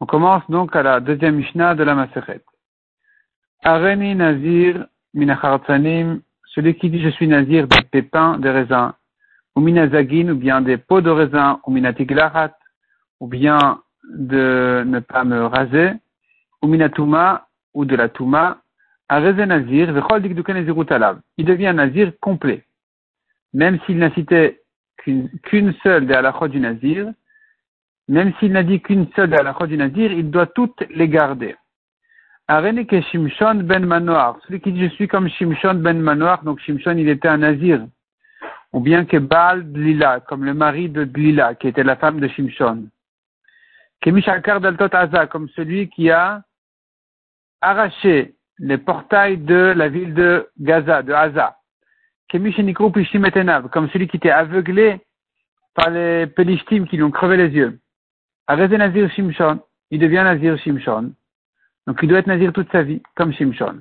[0.00, 2.40] On commence donc à la deuxième Mishnah de la Masechet.
[3.62, 8.94] Areni Nazir Minachartzanim, celui qui dit je suis Nazir des pépins de raisin,
[9.54, 12.56] ou Minazagin, ou bien des pots de raisin, ou Minatiglarat,
[13.20, 15.92] ou bien de ne pas me raser,
[16.62, 18.62] ou Minatuma, ou de la Touma,
[19.10, 19.90] Areze Nazir,
[21.36, 22.64] il devient Nazir complet
[23.56, 24.60] même s'il n'a cité
[25.02, 27.10] qu'une seule des halakhot du Nazir,
[28.06, 31.56] même s'il n'a dit qu'une seule des halakhot du Nazir, il doit toutes les garder.
[32.48, 36.98] Areneke Shimshon ben Manoar, celui qui dit je suis comme Shimshon ben Manoar, donc Shimshon
[36.98, 37.86] il était un Nazir,
[38.74, 42.28] ou bien que Baal Dlila, comme le mari de Dlila, qui était la femme de
[42.28, 42.88] Shimshon.
[44.02, 46.42] Kemishakar Daltot Aza, comme celui qui a
[47.62, 51.56] arraché les portails de la ville de Gaza, de Aza
[52.30, 55.00] comme celui qui était aveuglé
[55.74, 57.78] par les Pelishtim qui lui ont crevé les yeux.
[58.48, 59.60] Nazir Shimshon,
[59.90, 61.12] il devient Nazir Shimshon.
[61.86, 63.80] Donc il doit être Nazir toute sa vie, comme Shimshon.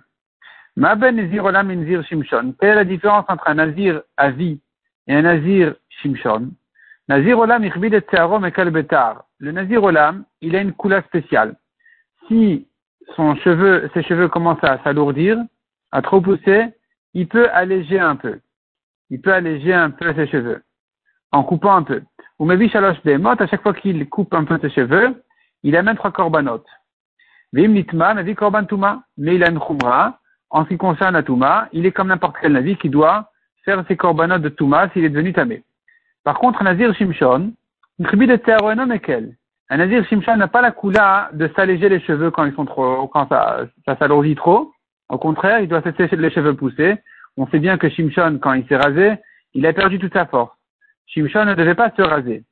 [0.75, 2.53] Ma ben Nazir Olam et Nazir Shimshon.
[2.59, 4.59] Quelle est la différence entre un Nazir à vie
[5.07, 6.52] et un Nazir Shimshon?
[7.07, 9.15] Nazir Olam et et.
[9.39, 11.55] Le Nazir Olam, il a une couleur spéciale.
[12.27, 12.67] Si
[13.15, 15.37] son cheveu, ses cheveux commencent à s'alourdir,
[15.91, 16.65] à trop pousser,
[17.16, 18.39] il peut alléger un peu.
[19.09, 20.61] Il peut alléger un peu ses cheveux,
[21.31, 22.02] en coupant un peu.
[22.38, 25.23] Ou maybe shalosh behemot, à chaque fois qu'il coupe un peu ses cheveux,
[25.63, 26.63] il amène trois korbanot.
[27.53, 29.03] Vim nitma, navi korban tuma.
[29.17, 30.19] Mais il a une khumra.
[30.49, 33.31] En ce qui concerne la tuma, il est comme n'importe quel navi qui doit
[33.63, 35.63] faire ses korbanot de tuma s'il est devenu tamé.
[36.23, 37.53] Par contre, un nazir shimshon,
[37.99, 38.33] une tribu de
[38.93, 39.38] ekel.
[39.69, 43.08] Un nazir shimshon n'a pas la coula de s'alléger les cheveux quand ils sont trop,
[43.08, 44.74] quand ça, ça s'alourdit trop.
[45.09, 46.95] Au contraire, il doit se laisser les cheveux pousser.
[47.38, 49.14] On sait bien que Shimshon, quand il s'est rasé,
[49.53, 50.56] il a perdu toute sa force.
[51.08, 52.44] Shimshon ne devait pas se raser.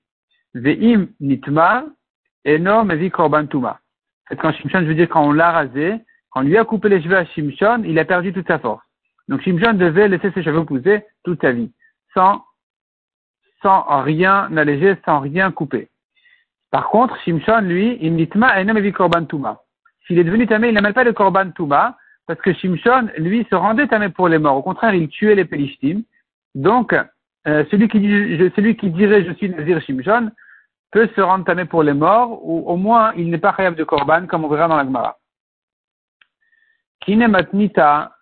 [0.54, 1.86] Ve'im nitma
[2.46, 3.80] eno mevi korban tuma.
[4.40, 5.96] Quand Shimshon, je veux dire quand on l'a rasé,
[6.30, 8.84] quand on lui a coupé les cheveux à Shimshon, il a perdu toute sa force.
[9.28, 11.72] Donc Shimshon devait laisser ses cheveux pousser toute sa vie,
[12.14, 12.44] sans,
[13.62, 15.90] sans rien alléger, sans rien couper.
[16.72, 19.62] Par contre, Shimshon, lui, im nitma eno mevi korban tuma.
[20.06, 21.98] S'il est devenu tamé, il n'amène pas de korban tuma,
[22.28, 24.58] parce que Shimshon, lui, se rendait tamé pour les morts.
[24.58, 26.04] Au contraire, il tuait les Pélishtim.
[26.56, 26.94] Donc,
[27.48, 30.32] euh, celui, qui dit, celui qui dirait je suis Nazir Shimshon
[30.92, 33.84] peut se rendre tamé pour les morts, ou au moins il n'est pas khayab de
[33.84, 35.18] Korban, comme on verra dans la Gemara.
[37.02, 38.16] Kine matnita,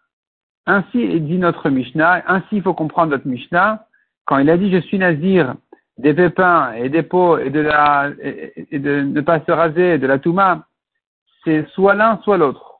[0.65, 3.85] ainsi dit notre Mishnah, ainsi il faut comprendre notre Mishnah,
[4.25, 5.55] quand il a dit je suis Nazir
[5.97, 10.07] des pépins et des peaux et de la, et de ne pas se raser, de
[10.07, 10.65] la Touma,
[11.43, 12.70] c'est soit l'un, soit l'autre.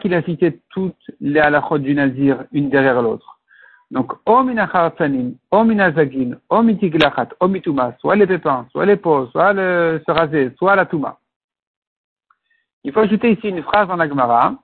[0.00, 3.38] Qu'il a cité toutes les halachot du Nazir, une derrière l'autre.
[3.90, 9.26] Donc, o minachartanim, o minazagin, o mitiglachat, o mituma, soit les pépins, soit les peaux,
[9.26, 11.18] soit le se raser, soit la touma.
[12.82, 14.54] Il faut ajouter ici une phrase dans la Gemara.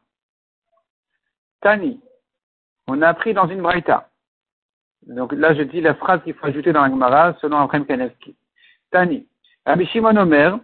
[1.60, 2.00] Tani.
[2.88, 4.08] On a appris dans une braïta.
[5.06, 8.34] Donc là, je dis la phrase qu'il faut ajouter dans la Gemara selon Abraham Kanevski.
[8.90, 9.26] Tani.
[9.64, 10.58] Rabbi Shimon Omer,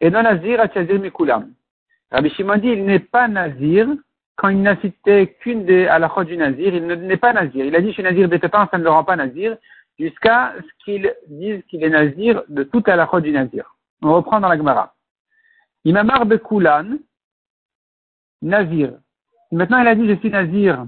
[0.00, 0.66] et non nazir à
[0.98, 1.52] mikulam.
[2.10, 3.88] Rabbi Shimon il n'est pas nazir
[4.40, 7.62] quand il n'a cité qu'une des halachot du nazir, il n'est pas nazir.
[7.62, 9.58] Il a dit, je suis nazir des pépins, ça ne le rend pas nazir,
[9.98, 13.76] jusqu'à ce qu'il dise qu'il est nazir de toute halachot du nazir.
[14.00, 14.94] On reprend dans la Gemara.
[15.84, 16.96] Imamar Koulan,
[18.40, 18.94] nazir.
[19.52, 20.86] Maintenant, il a dit, je suis nazir.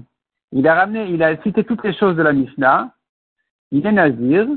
[0.51, 2.91] Il a ramené, il a cité toutes les choses de la Mishnah.
[3.71, 4.47] Il est nazir,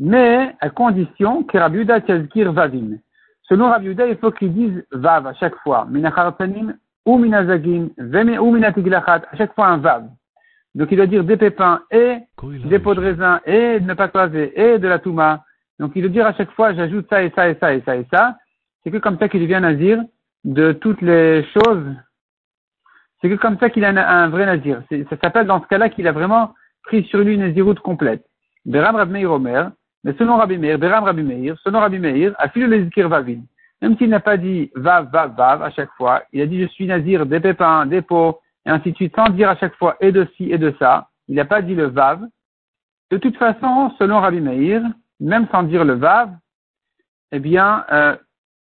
[0.00, 2.00] mais à condition que Rabbi Yuda
[2.50, 2.98] Vavim.
[3.50, 5.86] Selon Rabbi il faut qu'ils disent Vav à chaque fois.
[5.90, 10.08] Minachartanim ou minazagin, ou minatigilachat, à chaque fois un Vav.
[10.76, 14.06] Donc il doit dire des pépins et des pots de raisin et de ne pas
[14.06, 15.44] croiser et de la touma.
[15.80, 17.96] Donc il doit dire à chaque fois j'ajoute ça et ça et ça et ça
[17.96, 18.36] et ça.
[18.84, 20.00] C'est que comme ça qu'il devient nazir
[20.44, 21.92] de toutes les choses.
[23.20, 24.80] C'est que comme ça qu'il a un, vrai nazir.
[24.88, 28.24] Ça s'appelle dans ce cas-là qu'il a vraiment pris sur lui une naziroute complète.
[28.64, 29.72] Beram Rab Meir Omer,
[30.04, 33.40] mais selon Rabbi Meir, Beram Rabbi Meir, selon Rabbi Meir, Afilu le Zikir Vavin.
[33.82, 36.68] Même s'il n'a pas dit Vav, Vav, Vav à chaque fois, il a dit je
[36.68, 39.96] suis Nazir, des pépins, des pots, et ainsi de suite, sans dire à chaque fois
[40.00, 41.08] et de ci et de ça.
[41.28, 42.22] Il n'a pas dit le Vav.
[43.10, 44.82] De toute façon, selon Rabbi Meir,
[45.18, 46.30] même sans dire le Vav,
[47.32, 48.16] eh bien, euh,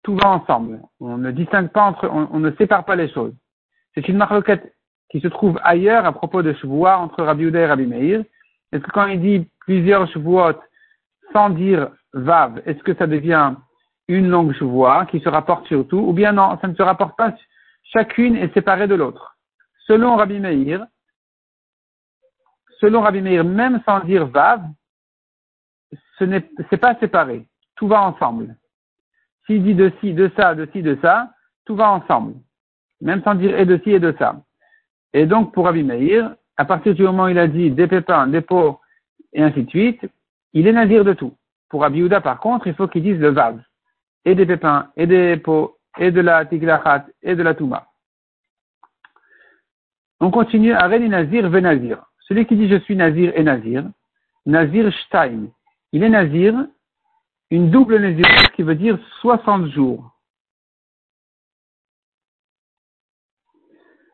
[0.02, 0.80] tout va ensemble.
[1.00, 3.34] On ne distingue pas entre, on, ne sépare pas les choses.
[3.94, 4.74] C'est une marloquette
[5.10, 8.24] qui se trouve ailleurs à propos de Shavuot entre Rabbi Uda et Rabbi Meir.
[8.72, 10.60] Est-ce que quand il dit plusieurs Shavuot,
[11.32, 13.54] sans dire Vav, est-ce que ça devient
[14.08, 17.16] une langue voix qui se rapporte sur tout Ou bien non, ça ne se rapporte
[17.16, 17.34] pas,
[17.84, 19.36] chacune est séparée de l'autre.
[19.86, 20.86] Selon Rabbi Meir,
[22.80, 24.62] selon Rabbi Meir, même sans dire Vav,
[26.18, 26.40] ce n'est
[26.80, 27.46] pas séparé.
[27.76, 28.56] Tout va ensemble.
[29.46, 31.30] S'il dit de ci, de ça, de ci, de ça,
[31.64, 32.34] tout va ensemble.
[33.00, 34.36] Même sans dire et de ci et de ça.
[35.12, 38.26] Et donc, pour Rabbi Meir, à partir du moment où il a dit des pépins,
[38.26, 38.80] des pots,
[39.32, 40.00] et ainsi de suite,
[40.52, 41.34] il est nazir de tout.
[41.68, 43.60] Pour Rabbi par contre, il faut qu'il dise le vav.
[44.24, 47.86] Et des pépins, et des pots, et de la tiglachat, et de la touma.
[50.20, 52.04] On continue à Nazir ve Nazir.
[52.20, 53.84] Celui qui dit je suis Nazir et Nazir,
[54.46, 55.46] Nazir Stein.
[55.92, 56.54] Il est Nazir,
[57.50, 60.12] une double Nazir qui veut dire 60 jours.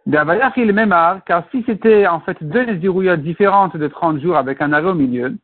[0.07, 0.95] il même
[1.27, 4.95] car si c'était en fait deux Nazirouillottes différentes de 30 jours avec un arrêt au
[4.95, 5.35] milieu,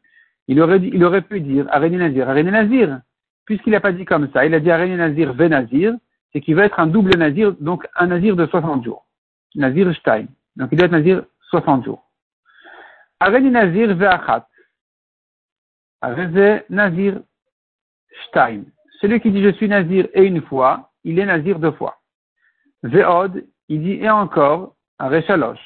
[0.48, 3.00] il aurait, il aurait pu dire Areni Nazir, Areni Nazir.
[3.44, 5.94] Puisqu'il n'a pas dit comme ça, il a dit Areni Nazir, Ve Nazir,
[6.32, 9.06] c'est qu'il va être un double Nazir, donc un Nazir de 60 jours.
[9.54, 10.26] Nazir Stein.
[10.56, 12.04] Donc il doit être Nazir 60 jours.
[13.18, 14.46] Areni Nazir, Ve Achat.
[16.70, 17.20] Nazir
[18.28, 18.62] Stein.
[19.00, 21.96] Celui qui dit je suis Nazir et une fois, il est Nazir deux fois.
[22.82, 25.60] Ve'od, il dit et encore, un Rechalosh,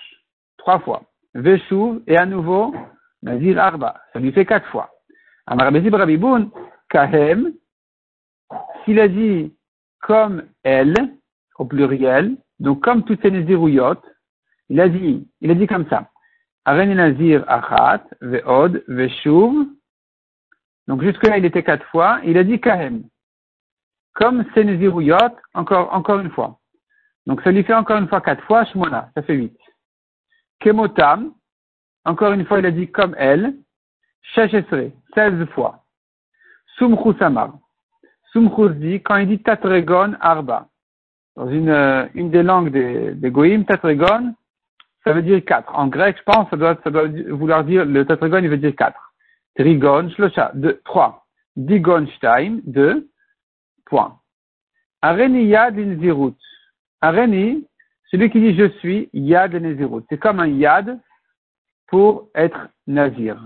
[0.59, 1.03] trois fois.
[1.35, 2.75] Veshuv, et à nouveau,
[3.23, 4.91] Nazir Arba, ça lui fait quatre fois.
[6.91, 7.53] Kahem,
[8.84, 9.54] s'il a dit
[10.00, 10.94] comme elle,
[11.58, 14.02] au pluriel, donc comme toutes ces Nazirouyot,
[14.69, 16.10] il a dit, il a dit comme ça.
[16.66, 19.66] Nazir Achat, Ve'od, Veshuv,
[20.86, 23.04] donc jusque-là il était quatre fois, il a dit Kahem.
[24.14, 26.58] Comme ces Nazirouyot, encore, encore une fois.
[27.26, 29.58] Donc ça lui fait encore une fois quatre fois, Shmona, ça fait huit.
[30.60, 31.34] Kemotam,
[32.04, 33.54] encore une fois il a dit comme elle,
[34.34, 35.84] Sheshesre, seize fois.
[36.78, 37.58] Sumchus Samar.
[38.34, 40.66] Sumchus dit, quand il dit Tatregon Arba,
[41.36, 44.34] dans une, euh, une des langues des, des Goïm, Tatregon,
[45.04, 45.72] ça veut dire quatre.
[45.75, 48.75] En grec, je pense, ça doit, ça doit vouloir dire, le Tatregon, il veut dire
[48.75, 49.14] quatre.
[49.56, 51.26] Trigon, Shlosha, deux, trois.
[51.56, 53.08] Digon Stein, deux,
[53.86, 54.19] point.
[55.00, 56.34] Areni Yad Zirut.
[57.00, 57.64] Areni,
[58.10, 60.02] celui qui dit je suis Yad Nezirut.
[60.08, 60.98] C'est comme un Yad
[61.87, 63.40] pour être Nazir.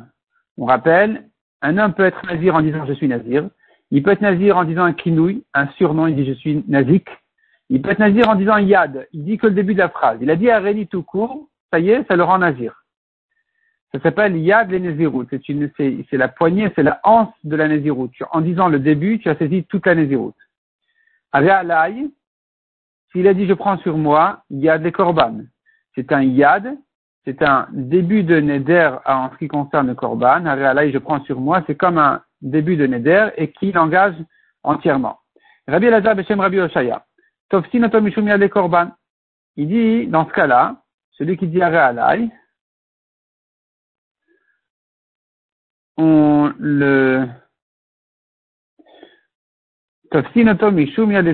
[0.56, 1.28] On rappelle,
[1.60, 3.50] un homme peut être Nazir en disant je suis Nazir.
[3.90, 7.08] Il peut être Nazir en disant un kinouï, un surnom, il dit je suis Nazik.
[7.70, 9.08] Il peut être Nazir en disant Yad.
[9.12, 10.18] Il dit que le début de la phrase.
[10.20, 12.84] Il a dit Areni tout court, ça y est, ça le rend Nazir.
[13.92, 15.26] Ça s'appelle Yad le Nezirut.
[15.30, 18.10] C'est la poignée, c'est la hanse de la Nezirut.
[18.32, 20.34] En disant le début, tu as saisi toute la Nezirut.
[21.32, 22.08] Alay,
[23.12, 25.40] s'il a dit je prends sur moi, Yad les Korban.
[25.94, 26.76] C'est un Yad,
[27.24, 30.40] c'est un début de Neder en ce qui concerne le Korban.
[30.40, 34.14] Là, je prends sur moi, c'est comme un début de Neder et qui l'engage
[34.62, 35.18] entièrement.
[35.66, 37.04] Rabbi Elazar Beshem Rabbi Oshaya.
[37.50, 38.90] Korban.
[39.56, 40.82] Il dit, dans ce cas-là,
[41.12, 42.28] celui qui dit Alay,
[45.96, 47.26] on le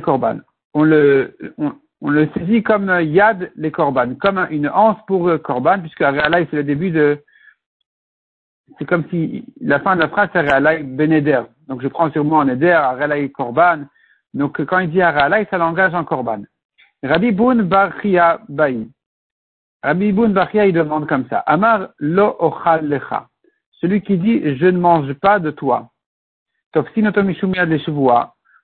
[0.00, 0.38] Korban
[0.74, 6.02] on le, on, le saisit comme yad les korban, comme une anse pour korban, puisque
[6.02, 7.22] Arealai c'est le début de,
[8.78, 11.42] c'est comme si la fin de la phrase c'est Arealai beneder.
[11.68, 13.84] Donc je prends sur moi un eder, Arealai korban.
[14.32, 16.42] Donc quand il dit Arealai, ça l'engage en korban.
[17.02, 18.88] Rabbi Boun Barchia Baï.
[19.82, 21.40] Rabbi Boun Barchia, il demande comme ça.
[21.40, 23.28] Amar lo ochal lecha.
[23.72, 25.90] Celui qui dit je ne mange pas de toi.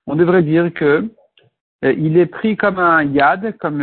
[0.06, 1.08] On devrait dire que
[1.84, 3.80] euh, il est pris comme un yad, comme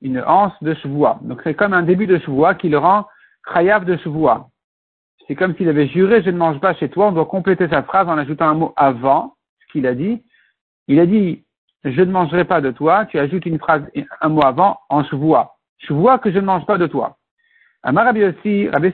[0.00, 1.20] une anse de chevois.
[1.22, 3.06] Donc c'est comme un début de chevois qui le rend
[3.52, 4.48] chayav de chevois.
[5.32, 7.06] C'est comme s'il avait juré je ne mange pas chez toi.
[7.06, 10.22] On doit compléter sa phrase en ajoutant un mot avant ce qu'il a dit.
[10.88, 11.42] Il a dit
[11.84, 13.06] je ne mangerai pas de toi.
[13.06, 13.82] Tu ajoutes une phrase,
[14.20, 15.56] un mot avant en chevois.
[15.78, 17.16] Chevois que je ne mange pas de toi.
[17.82, 18.20] Amar Rabbi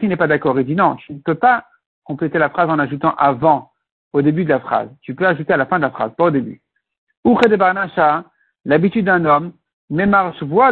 [0.06, 0.60] n'est pas d'accord.
[0.60, 1.64] Il dit non, tu ne peux pas
[2.04, 3.72] compléter la phrase en ajoutant avant
[4.12, 4.90] au début de la phrase.
[5.00, 6.62] Tu peux ajouter à la fin de la phrase, pas au début.
[8.64, 9.54] L'habitude d'un homme,
[9.90, 10.70] marche voit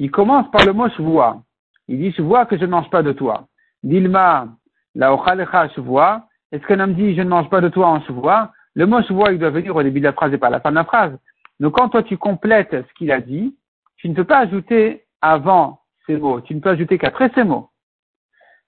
[0.00, 1.40] Il commence par le mot shvoa.
[1.86, 3.46] Il dit shvoa que je ne mange pas de toi.
[3.82, 4.48] Dilma,
[4.94, 6.26] la ochalecha shvoa.
[6.52, 8.52] Est-ce qu'un homme dit je ne mange pas de toi en shvoa?
[8.74, 10.60] Le mot shvoa, il doit venir au début de la phrase et pas à la
[10.60, 11.16] fin de la phrase.
[11.58, 13.56] Donc quand toi tu complètes ce qu'il a dit,
[13.96, 16.40] tu ne peux pas ajouter avant ces mots.
[16.40, 17.70] Tu ne peux ajouter qu'après ces mots.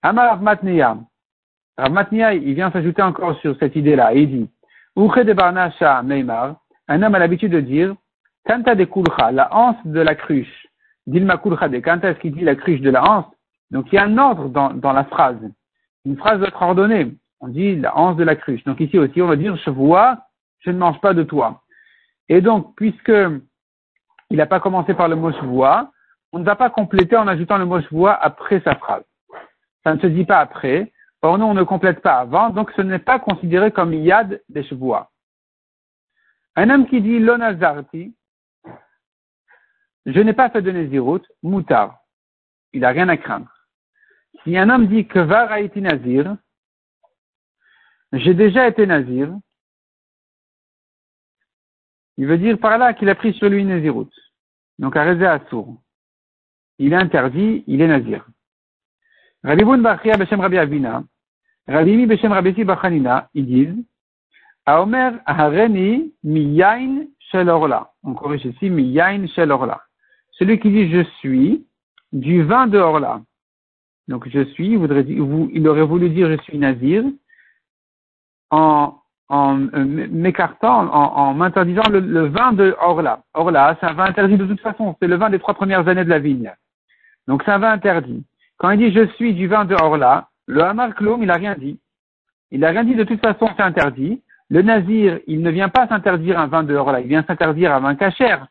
[0.03, 0.99] Amar Matneya.
[1.79, 4.13] Matneya, il vient s'ajouter encore sur cette idée-là.
[4.15, 4.51] Il dit,
[4.97, 6.57] de Barnasha Meimar,
[6.89, 7.95] un homme a l'habitude de dire,
[8.45, 10.67] Kanta de Kulcha, la hanse de la cruche.
[11.07, 13.27] Dilma Kulcha de Kanta, est-ce qu'il dit la cruche de la hanse?
[13.73, 15.41] Donc il y a un ordre dans, la phrase.
[16.05, 17.17] Une phrase doit être ordonnée.
[17.41, 18.63] On dit la hanse de la cruche.
[18.65, 20.19] Donc ici aussi, on va dire, je vois,
[20.61, 21.63] je ne mange pas de toi.
[22.29, 23.13] Et donc, puisque
[24.31, 25.91] il n'a pas commencé par le mot je vois,
[26.33, 29.05] on ne va pas compléter en ajoutant le mot je vois après sa phrase.
[29.85, 30.93] Ça ne se dit pas après.
[31.23, 34.65] Or, nous, on ne complète pas avant, donc ce n'est pas considéré comme yad des
[34.65, 34.97] chevaux.
[36.57, 38.15] Un homme qui dit l'onazarti,
[40.05, 42.01] je n'ai pas fait de Nézirut, moutar.
[42.73, 43.49] Il n'a rien à craindre.
[44.45, 46.37] Si un homme dit que été nazir,
[48.13, 49.33] j'ai déjà été nazir,
[52.17, 54.11] il veut dire par là qu'il a pris sur lui Nézirut.
[54.79, 55.81] Donc, à sourd.
[56.79, 58.27] Il est interdit, il est nazir.
[59.45, 61.05] Rabbi Boun Bachia Beshem Rabbi Avina,
[61.67, 63.85] Rabbi Mi Beshem Rabbi Bachanina, ils disent,
[64.67, 67.93] Aomer Hareni Miyain Shel Orla.
[68.03, 69.83] On corrige ici Miyain Shel Orla.
[70.33, 71.67] Celui qui dit je suis
[72.13, 73.23] du vin de Orla.
[74.13, 77.03] Donc je suis, il, aurait voulu dire je suis nazir
[78.51, 78.99] en,
[79.31, 79.55] euh,
[80.11, 83.23] m'écartant, en, m'interdisant le, le, vin de Orla.
[83.33, 86.05] Orla, c'est un vin interdit de toute façon, c'est le vin des trois premières années
[86.05, 86.53] de la vigne.
[87.27, 88.23] Donc c'est un vin interdit.
[88.59, 91.55] Quand il dit je suis du vin de Orla, le Hamar Klom, il n'a rien
[91.55, 91.81] dit.
[92.51, 94.21] Il n'a rien dit de toute façon, c'est interdit.
[94.51, 97.81] Le Nazir, il ne vient pas s'interdire un vin de Orla, il vient s'interdire un
[97.81, 98.47] vin cachère.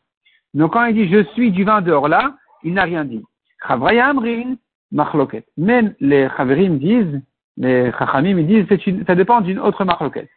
[0.56, 3.24] Donc quand il dit je suis du vin de Orla, il n'a rien dit.
[3.68, 4.56] Chavrayamrin,
[4.92, 5.46] machloket.
[5.58, 7.22] Même les Chavrim disent,
[7.58, 8.68] les Chachamim disent,
[9.06, 10.30] ça dépend d'une autre machloket,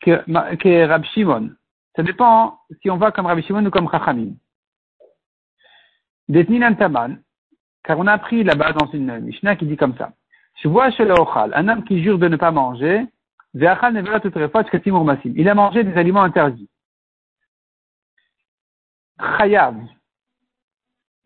[0.00, 1.50] que, que Rab Shimon.
[1.96, 4.34] Ça dépend si on va comme Rabbi Shimon ou comme Chachamim.
[6.28, 7.20] Detnin Taman,
[7.82, 10.12] car on a appris là-bas dans une Mishnah qui dit comme ça.
[10.62, 13.06] Je vois chez le Ochal, un homme qui jure de ne pas manger,
[13.54, 13.66] il
[15.48, 16.68] a mangé des aliments interdits.
[19.18, 19.76] Chayav.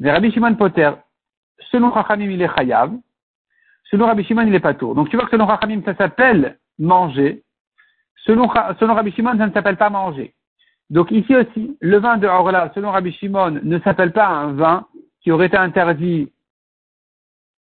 [0.00, 0.92] Rabbi Shimon Poter,
[1.70, 2.92] selon Chachamim, il est Chayav.
[3.90, 4.94] Selon Rabbi Shimon, il est pas tour.
[4.94, 7.42] Donc tu vois que selon Chachamim, ça s'appelle manger.
[8.24, 10.34] Selon, Rabbi Shimon, ça ne s'appelle pas manger.
[10.90, 14.86] Donc ici aussi, le vin de Orla, selon Rabbi Shimon, ne s'appelle pas un vin
[15.20, 16.32] qui aurait été interdit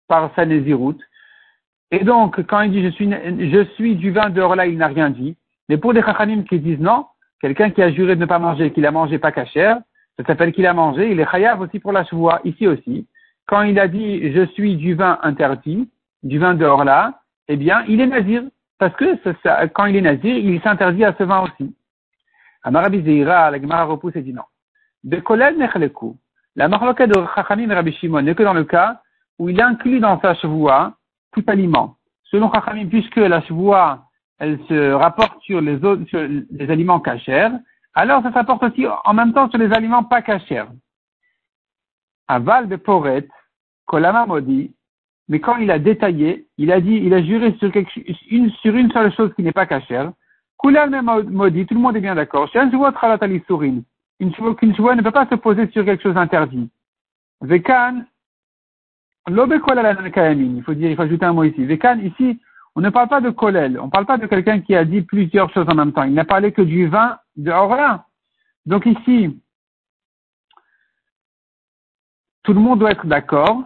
[0.08, 4.88] par sa Et donc, quand il dit je suis, du vin de Orla, il n'a
[4.88, 5.38] rien dit.
[5.70, 7.06] Mais pour des Chachamim qui disent non,
[7.40, 9.80] quelqu'un qui a juré de ne pas manger, qu'il a mangé pas cachère,
[10.18, 13.08] ça s'appelle qu'il a mangé, il est chayav aussi pour la chevoie, ici aussi.
[13.52, 15.90] Quand il a dit je suis du vin interdit,
[16.24, 18.44] du vin de Orla, eh bien, il est nazir.
[18.80, 21.76] Parce que quand il est nazir, il s'interdit à ce vin aussi.
[22.64, 24.44] Amarabi Zeira, la Gemara repousse et dit non.
[25.04, 25.58] De kolel.
[26.56, 29.02] La marloquette de Chachamim et Rabbi Shimon n'est que dans le cas
[29.38, 30.94] où il inclut dans sa chevoie
[31.34, 31.98] tout aliment.
[32.24, 34.06] Selon Chachamim, puisque la chevoie,
[34.40, 35.78] elle se rapporte sur les,
[36.08, 37.50] sur les aliments cachers,
[37.96, 40.66] alors ça s'apporte aussi en même temps sur les aliments pas cachers.
[42.30, 43.28] Aval de Poret,
[43.92, 44.74] Kolama Modi,
[45.28, 47.70] mais quand il a détaillé, il a dit, il a juré sur,
[48.30, 50.14] une, sur une seule chose qui n'est pas cachère,
[50.64, 52.50] Kulal tout le monde est bien d'accord.
[52.56, 52.92] Une chevoie
[54.96, 56.70] ne peut pas se poser sur quelque chose d'interdit.
[57.42, 58.06] Vekan,
[59.28, 61.66] il faut dire, il faut ajouter un mot ici.
[61.66, 62.40] Vekan, ici,
[62.76, 65.02] on ne parle pas de kolel, on ne parle pas de quelqu'un qui a dit
[65.02, 66.04] plusieurs choses en même temps.
[66.04, 68.06] Il n'a parlé que du vin de Orla.
[68.66, 69.38] Donc ici,
[72.44, 73.66] tout le monde doit être d'accord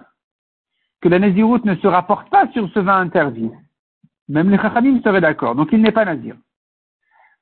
[1.06, 3.52] que la Nézirut ne se rapporte pas sur ce vin interdit.
[4.28, 5.54] Même les Chachamim seraient d'accord.
[5.54, 6.36] Donc il n'est pas Nazir.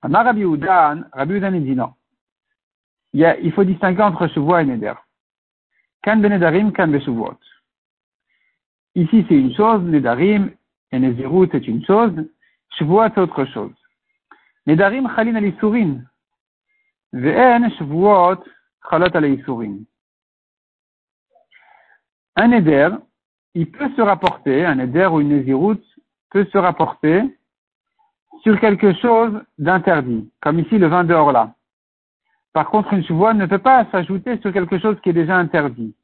[0.01, 1.93] Amar Rabbi Udan, Rabbi Udan dit non.
[3.13, 4.95] Il, faut distinguer entre Shuvoa et Neder.
[6.01, 7.39] Kan benedarim, kan beshuvuot.
[8.95, 10.51] Ici c'est une chose, Nedarim
[10.91, 12.11] et Nezirut c'est une chose,
[12.77, 13.71] Shvuot c'est autre chose.
[14.67, 16.01] Nedarim chalin al isurin.
[17.13, 18.43] Ve'en Shvuot
[18.89, 19.85] chalat al isurin.
[22.35, 22.89] Un Neder,
[23.55, 25.81] il peut se rapporter, un Neder ou une Nezirut
[26.29, 27.21] peut se rapporter
[28.41, 31.53] sur quelque chose d'interdit, comme ici le vin d'or là.
[32.51, 35.95] Par contre, une Shvuot ne peut pas s'ajouter sur quelque chose qui est déjà interdit.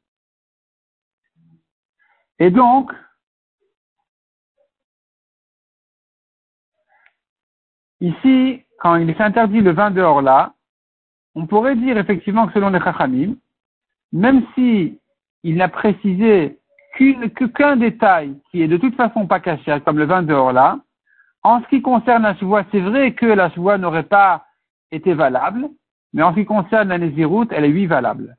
[2.38, 2.92] Et donc,
[8.00, 10.54] Ici, quand il est interdit le vin dehors là,
[11.34, 13.36] on pourrait dire effectivement que selon les Chachamim,
[14.12, 14.98] même si
[15.42, 16.58] il n'a précisé
[17.54, 20.78] qu'un détail qui est de toute façon pas caché, comme le vin dehors là,
[21.42, 24.44] en ce qui concerne la chevoie, c'est vrai que la chevoie n'aurait pas
[24.92, 25.68] été valable,
[26.12, 28.36] mais en ce qui concerne la Nézirut, elle est oui valable.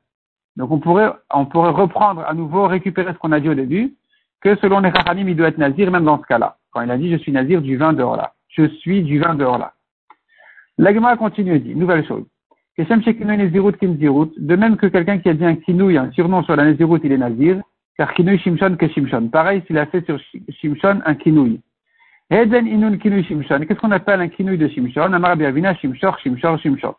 [0.56, 3.94] Donc on pourrait, on pourrait reprendre à nouveau, récupérer ce qu'on a dit au début,
[4.40, 6.58] que selon les Chachamim, il doit être nazir même dans ce cas-là.
[6.70, 9.34] Quand il a dit je suis nazir du vin dehors là je suis du vin
[9.34, 9.72] dehors là.
[10.78, 12.24] L'agma continue et dit, nouvelle chose.
[12.78, 17.12] De même que quelqu'un qui a dit un kinouï, un surnom sur la Nézirut, il
[17.12, 17.60] est nazir,
[17.96, 19.28] car kinouï Shimshon que Shimshon.
[19.28, 20.18] Pareil s'il a fait sur
[20.48, 21.60] Shimshon un kinouï.
[22.30, 23.60] Eden inun kinouï Shimshon.
[23.66, 25.12] Qu'est-ce qu'on appelle un kinouï de Shimshon?
[25.12, 26.98] Amar Biavina Shimshor, Shimshor, Shimshor.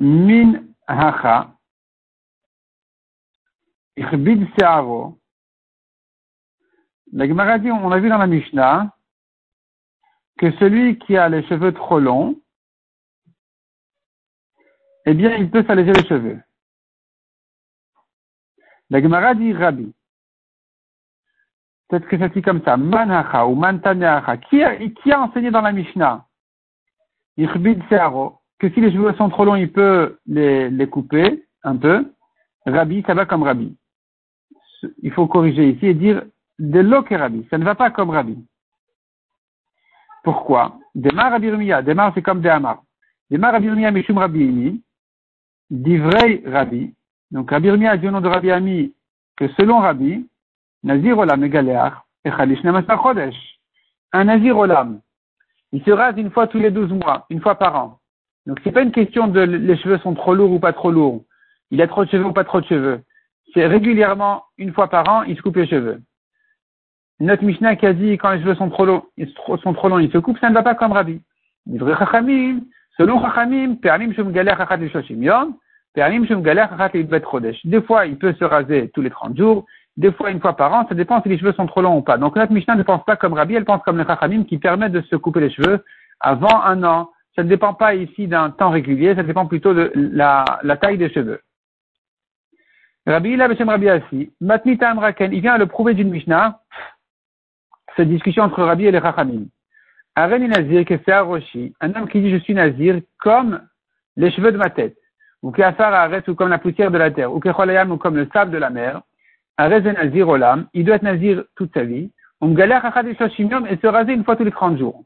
[0.00, 1.52] Min hacha.
[3.96, 5.18] Ichbid se'aro.
[7.12, 8.92] La Gemara dit, on a vu dans la Mishnah,
[10.38, 12.36] que celui qui a les cheveux trop longs,
[15.06, 16.42] eh bien, il peut s'alléger les cheveux.
[18.90, 19.92] La Gemara dit Rabbi.
[21.88, 22.76] Peut-être que ça dit comme ça.
[22.76, 24.36] Manhacha ou Mantaneacha.
[24.38, 26.24] Qui a, qui a enseigné dans la Mishnah?
[27.36, 28.40] Ichbid Searo.
[28.58, 32.12] Que si les cheveux sont trop longs, il peut les, les couper un peu.
[32.64, 33.76] Rabbi, ça va comme Rabbi.
[35.02, 36.22] Il faut corriger ici et dire
[36.58, 37.46] de l'eau Rabbi.
[37.50, 38.36] Ça ne va pas comme Rabbi.
[40.24, 40.78] Pourquoi?
[40.94, 41.82] Demar Rabbi Rumia.
[41.82, 42.82] Demar, c'est comme Dehamar.
[43.30, 44.82] Demar Rabbi Rumia Mishum Rabbi
[45.70, 46.95] Divrei Rabbi.
[47.30, 48.94] Donc Rabbi Rumia a dit au nom de Rabbi Ami
[49.36, 50.26] que selon Rabbi,
[50.82, 53.36] Nazir Olam et Chalish Chodesh.
[54.12, 55.00] Un Nazir Olam,
[55.72, 57.98] il se rase une fois tous les douze mois, une fois par an.
[58.46, 61.24] Donc c'est pas une question de les cheveux sont trop lourds ou pas trop lourds.
[61.70, 63.02] Il a trop de cheveux ou pas trop de cheveux.
[63.52, 66.00] C'est régulièrement, une fois par an, il se coupe les cheveux.
[67.18, 69.98] Notre Mishnah qui a dit quand les cheveux sont trop longs, ils sont trop longs,
[69.98, 71.20] il se coupe, ça ne va pas comme Rabbi.
[72.98, 75.56] Selon Chachamim, Pernim Shum Galech Achat Shoshim Yom,
[75.96, 80.72] Des fois, il peut se raser tous les 30 jours, des fois une fois par
[80.74, 82.18] an, ça dépend si les cheveux sont trop longs ou pas.
[82.18, 84.90] Donc notre Mishnah ne pense pas comme Rabbi, elle pense comme le Chachamim qui permet
[84.90, 85.84] de se couper les cheveux
[86.20, 87.10] avant un an.
[87.34, 90.44] Ça ne dépend pas ici d'un temps régulier, ça dépend plutôt de la,
[90.80, 91.40] taille des cheveux.
[93.06, 96.60] Rabbi Beshem Rabbi Assi, Matnita Amraken, il vient à le prouver d'une Mishnah,
[97.96, 99.46] cette discussion entre Rabbi et les Chachamim.
[100.16, 100.84] Nazir,
[101.80, 103.60] un homme qui dit je suis Nazir comme
[104.16, 104.96] les cheveux de ma tête,
[105.42, 108.28] ou Keafar Aret, ou comme la poussière de la terre, ou Kecholayam, ou comme le
[108.32, 109.02] sable de la mer,
[109.58, 112.10] Arez Nazir Olam, il doit être Nazir toute sa vie.
[112.40, 115.04] On galère et se raser une fois tous les 30 jours.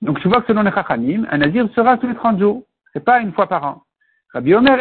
[0.00, 2.64] Donc je vois que selon les Chachamim, un Nazir se rase tous les 30 jours.
[2.92, 3.82] C'est pas une fois par an.
[4.34, 4.76] Rabbi Omer,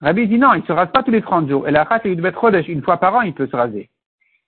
[0.00, 1.68] Rabbi dit non, il se rase pas tous les 30 jours.
[1.68, 3.88] Et la Chat, il doit être une fois par an, il peut se raser.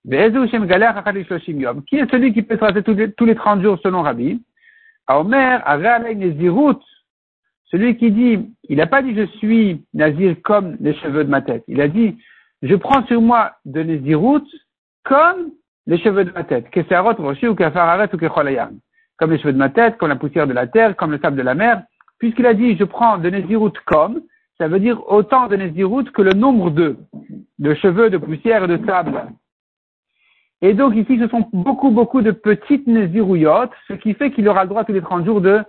[0.03, 4.41] Qui est celui qui peut se raser tous les, tous les 30 jours selon Rabbi?
[5.07, 5.63] Omer,
[6.15, 6.79] Nezirut,
[7.71, 11.41] celui qui dit, il n'a pas dit je suis nazir comme les cheveux de ma
[11.41, 11.63] tête.
[11.67, 12.17] Il a dit,
[12.61, 14.45] je prends sur moi de nazirout
[15.05, 15.51] comme
[15.87, 16.69] les cheveux de ma tête.
[16.69, 20.53] Que c'est rocher ou ou Comme les cheveux de ma tête, comme la poussière de
[20.53, 21.83] la terre, comme le sable de la mer.
[22.19, 24.21] Puisqu'il a dit, je prends de nazirout comme,
[24.57, 26.97] ça veut dire autant de nazirout que le nombre de,
[27.57, 29.23] de cheveux, de poussière et de sable.
[30.61, 34.63] Et donc ici, ce sont beaucoup, beaucoup de petites nazirouillottes, ce qui fait qu'il aura
[34.63, 35.63] le droit tous les 30 jours de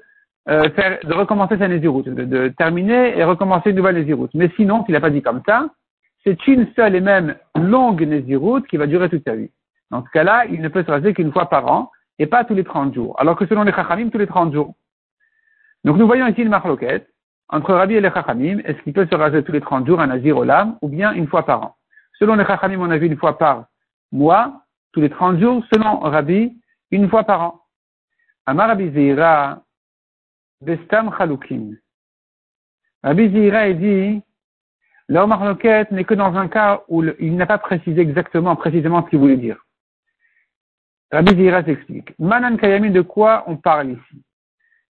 [0.49, 4.33] euh, faire, de recommencer sa nésiroute, de, de, terminer et recommencer une nouvelle nésiroute.
[4.35, 5.69] Mais sinon, s'il n'a pas dit comme ça,
[6.25, 9.51] c'est une seule et même longue nésiroute qui va durer toute sa vie.
[9.91, 12.55] Dans ce cas-là, il ne peut se raser qu'une fois par an et pas tous
[12.55, 13.15] les 30 jours.
[13.21, 14.75] Alors que selon les chachamim, tous les 30 jours.
[15.85, 17.09] Donc nous voyons ici une marloquette
[17.49, 18.59] entre Rabbi et les chachamim.
[18.65, 21.13] Est-ce qu'il peut se raser tous les 30 jours un nazir au lame ou bien
[21.13, 21.77] une fois par an?
[22.19, 23.67] Selon les chachamim, on a vu une fois par
[24.13, 25.65] mois, tous les 30 jours.
[25.73, 26.57] Selon Rabbi,
[26.91, 27.61] une fois par an.
[28.47, 29.63] Amar Rabbi Zeira,
[30.63, 31.77] Bestam Chalukim.
[33.03, 34.23] Rabbi Zira dit,
[35.09, 39.11] leur marloquette n'est que dans un cas où il n'a pas précisé exactement, précisément ce
[39.11, 39.65] qu'il voulait dire.
[41.11, 42.17] Rabbi Zira s'explique.
[42.19, 44.25] Manan Kayamin, de quoi on parle ici?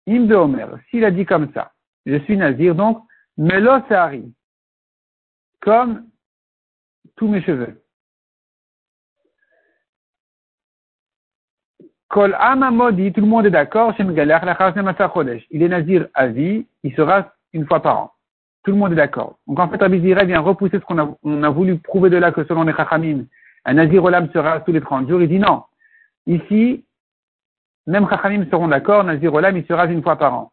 [0.09, 1.73] Im de Omer, s'il a dit comme ça,
[2.07, 3.03] je suis nazir, donc,
[3.37, 3.81] Melo
[5.61, 6.09] comme
[7.17, 7.83] tous mes cheveux.
[12.09, 17.67] Kol Amamodi, tout le monde est d'accord, il est nazir à vie, il sera une
[17.67, 18.13] fois par an.
[18.65, 19.39] Tout le monde est d'accord.
[19.47, 22.17] Donc en fait, Rabbi Zira vient repousser ce qu'on a, on a voulu prouver de
[22.17, 23.25] là que selon les Chachamim,
[23.65, 25.21] un nazir olam sera tous les 30 jours.
[25.21, 25.63] Il dit non.
[26.27, 26.85] Ici,
[27.87, 30.53] même Chachamim seront d'accord, nazir olam, il sera une fois par an.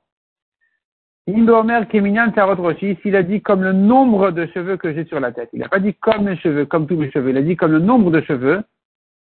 [1.27, 5.19] Indo Omer Keminyan Roshi, s'il a dit comme le nombre de cheveux que j'ai sur
[5.19, 5.49] la tête.
[5.53, 7.29] Il n'a pas dit comme mes cheveux, comme tous mes cheveux.
[7.29, 8.61] Il a dit comme le nombre de cheveux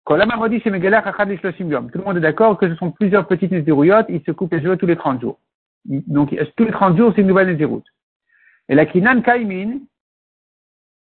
[0.05, 4.61] tout le monde est d'accord que ce sont plusieurs petites nésirouillottes, il se coupe les
[4.61, 5.39] cheveux tous les 30 jours.
[5.85, 7.85] Donc, tous les 30 jours, c'est une nouvelle nésiroute.
[8.69, 9.79] Et la kinan kaimin,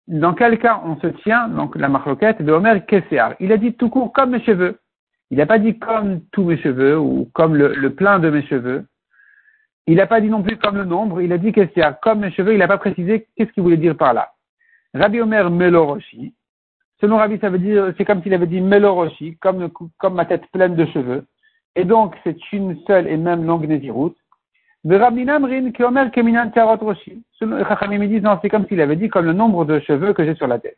[0.07, 3.35] dans quel cas on se tient, donc la marloquette de Homer Kessear.
[3.39, 4.79] Il a dit tout court comme mes cheveux.
[5.29, 8.85] Il n'a pas dit comme tous mes cheveux ou comme le, plein de mes cheveux.
[9.87, 12.31] Il n'a pas dit non plus comme le nombre, il a dit Kessear, comme mes
[12.31, 14.33] cheveux, il n'a pas précisé qu'est-ce qu'il voulait dire par là.
[14.93, 16.33] Rabbi Omer Meloroshi,
[17.01, 20.45] Selon Rabbi, ça veut dire, c'est comme s'il avait dit Meloroshi, comme, comme ma tête
[20.53, 21.25] pleine de cheveux.
[21.75, 24.15] Et donc, c'est une seule et même longue nésiroute.
[24.83, 26.51] De Rabbi Namrin, qui omer keminan.
[26.53, 30.23] Selon Chachamim, disent, non, c'est comme s'il avait dit, comme le nombre de cheveux que
[30.23, 30.77] j'ai sur la tête.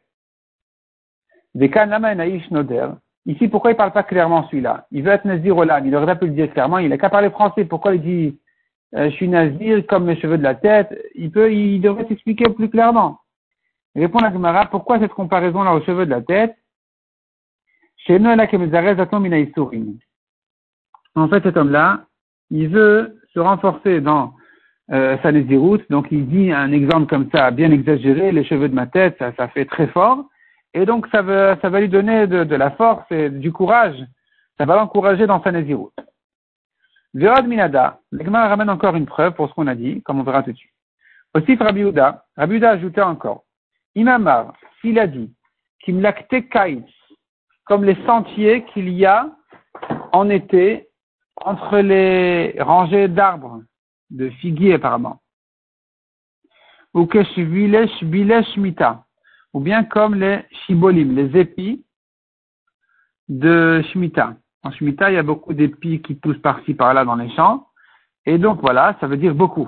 [3.26, 4.88] Ici, pourquoi il parle pas clairement celui-là?
[4.92, 5.86] Il veut être nazir olam.
[5.86, 6.78] Il aurait pu le dire clairement.
[6.80, 7.66] Il n'a qu'à parler français.
[7.66, 8.40] Pourquoi il dit,
[8.96, 10.94] euh, je suis nazir comme mes cheveux de la tête?
[11.16, 13.20] Il peut, il devrait s'expliquer plus clairement.
[13.96, 16.56] Répond la Gemara, pourquoi cette comparaison-là aux cheveux de la tête?
[21.16, 22.06] En fait, cet homme-là,
[22.50, 24.34] il veut se renforcer dans
[24.92, 28.76] euh, sa nésiroute, donc il dit un exemple comme ça, bien exagéré, les cheveux de
[28.76, 30.26] ma tête, ça, ça fait très fort,
[30.74, 33.96] et donc ça, veut, ça va lui donner de, de la force et du courage,
[34.58, 35.94] ça va l'encourager dans sa nésiroute.
[37.14, 40.44] Vérod Minada, l'Egma ramène encore une preuve pour ce qu'on a dit, comme on verra
[40.44, 40.72] tout de suite.
[41.36, 43.43] Aussi Rabbi Uda, Rabbi Uda ajoutait encore,
[43.96, 45.34] Imamar, s'il a dit,
[47.66, 49.30] comme les sentiers qu'il y a
[50.12, 50.88] en été
[51.36, 53.62] entre les rangées d'arbres,
[54.10, 55.22] de figuiers apparemment.
[56.94, 57.24] Ou que
[59.54, 61.86] ou bien comme les shibolim, les épis
[63.30, 64.36] de shmita.
[64.64, 67.68] En shmita, il y a beaucoup d'épis qui poussent par-ci, par-là dans les champs.
[68.26, 69.68] Et donc voilà, ça veut dire beaucoup.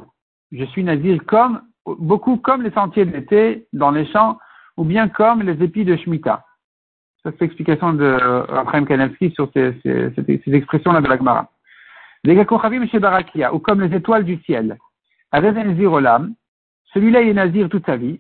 [0.52, 4.38] Je suis nazir comme, beaucoup comme les sentiers de l'été dans les champs,
[4.78, 6.44] ou bien comme les épis de shmita.
[7.24, 8.18] Ça, c'est l'explication de
[8.50, 11.50] Raphaël Kanevski sur ces, ces, ces, expressions-là de la Gemara.
[12.24, 12.36] Les
[13.00, 14.78] Barakia, ou comme les étoiles du ciel.
[15.32, 18.20] Celui-là est nazir toute sa vie,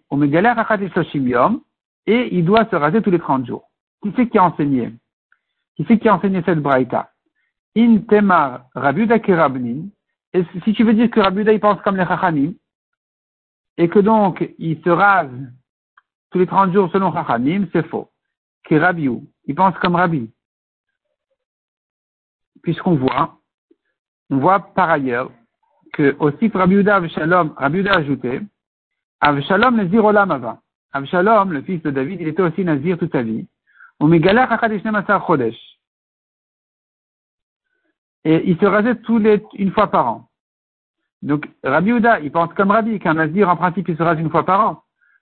[2.08, 3.70] et il doit se raser tous les 30 jours.
[4.02, 4.94] Qui c'est qui a enseigné?
[5.76, 7.10] Qui c'est qui a enseigné cette braïta?
[7.76, 9.88] In temar Rabuda kerabnin,
[10.34, 12.54] et si tu veux dire que Rabuda il pense comme les Chachamim,
[13.78, 15.32] et que donc il se rase
[16.32, 18.10] tous les 30 jours selon Chachamim, c'est faux
[18.66, 19.24] qui Rabiou.
[19.46, 20.32] Il pense comme Rabbi.
[22.64, 23.40] Puisqu'on voit,
[24.30, 25.32] on voit par ailleurs
[25.94, 28.42] que aussi Rabbi Uda Avshalom, Rabbi Uda a ajouté,
[29.22, 30.60] Avshalom Nazir Olam.
[30.92, 33.48] Avshalom, le fils de David, il était aussi Nazir toute sa vie.
[38.24, 40.30] Et il se rasait tous les, une fois par an.
[41.22, 44.30] Donc, Rabbi Uda, il pense comme Rabbi, qu'un Nazir, en principe, il se rase une
[44.30, 44.82] fois par an.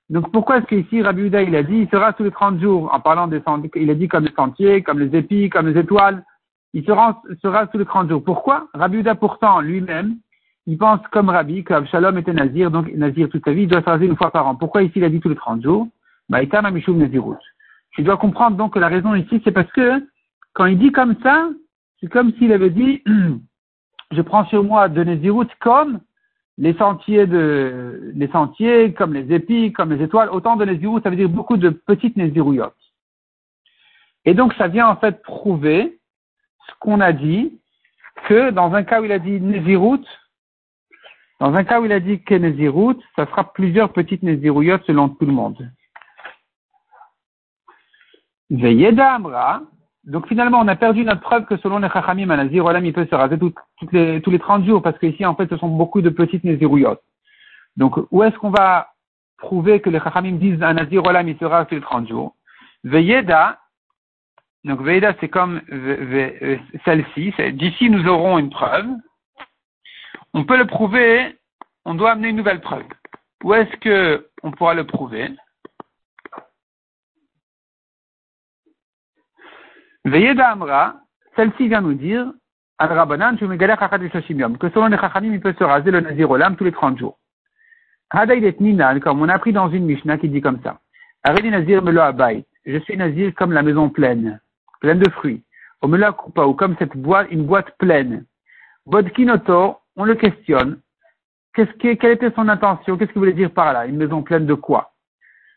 [0.10, 2.94] Donc pourquoi est-ce qu'ici Rabbi Uda il a dit il sera tous les 30 jours
[2.94, 5.80] en parlant des sentiers, il a dit comme les sentiers, comme les épis, comme les
[5.80, 6.24] étoiles,
[6.74, 8.24] il sera, sera tous les 30 jours.
[8.24, 8.68] Pourquoi?
[8.74, 10.18] Rabbi Uda pourtant lui-même,
[10.66, 13.82] il pense comme Rabbi que Shalom était Nazir, donc Nazir toute sa vie, il doit
[13.82, 14.56] se raser une fois par an.
[14.56, 15.88] Pourquoi ici il a dit tous les 30 jours?
[16.30, 17.38] Bah Nazirut.
[17.92, 20.06] Tu dois comprendre donc que la raison ici c'est parce que
[20.54, 21.50] quand il dit comme ça,
[22.00, 23.02] c'est comme s'il avait dit
[24.14, 26.00] je prends sur moi de Nazirut comme
[26.58, 27.26] les sentiers
[28.94, 32.16] comme les épis, comme les étoiles, autant de Nézirut, ça veut dire beaucoup de petites
[32.18, 32.76] Nézirouyotes.
[34.26, 36.00] Et donc, ça vient en fait prouver
[36.68, 37.60] ce qu'on a dit,
[38.28, 40.06] que dans un cas où il a dit Nézirut,
[41.40, 42.40] dans un cas où il a dit que
[43.16, 45.70] ça sera plusieurs petites Nézirouyotes selon tout le monde.
[49.00, 49.64] Amra,
[50.04, 52.94] donc finalement, on a perdu notre preuve que selon les Chachamim, un Nazir Olam, il
[52.94, 53.54] peut se raser tous
[53.92, 57.04] les 30 jours, parce qu'ici, en fait, ce sont beaucoup de petites Nazirouillottes.
[57.78, 58.90] Donc, où est-ce qu'on va
[59.38, 62.36] prouver que les Chachamim disent un Nazir Olam, il se rase tous les 30 jours?
[62.84, 63.60] Veyeda,
[64.66, 65.62] donc Veyeda, c'est comme
[66.84, 68.88] celle-ci, d'ici nous aurons une preuve.
[70.34, 71.38] On peut le prouver,
[71.86, 72.84] on doit amener une nouvelle preuve.
[73.44, 75.30] Où est-ce que on pourra le prouver?
[80.06, 80.96] Veyeda Amra,
[81.36, 82.32] celle-ci vient nous dire,
[82.78, 86.72] Al Rabbanan, que selon les Chachamim, il peut se raser le Nazir Olam tous les
[86.72, 87.18] 30 jours.
[88.10, 90.80] Hadaidet Ninan, comme on a appris dans une Mishnah qui dit comme ça.
[91.24, 92.02] Areli Nazir Melo.
[92.66, 94.40] Je suis Nazir comme la maison pleine,
[94.82, 95.44] pleine de fruits.
[95.82, 98.26] Omela Kupa, ou comme cette boîte, une boîte pleine.
[98.86, 100.80] Bodkinoto, on le questionne.
[101.56, 102.98] Qu'est-ce que, quelle était son intention?
[102.98, 103.86] Qu'est-ce qu'il voulait dire par là?
[103.86, 104.94] Une maison pleine de quoi?